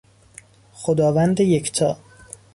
[0.71, 1.97] خداوند یکتا